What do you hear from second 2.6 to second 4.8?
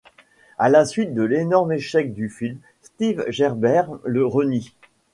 Steve Gerber le renie.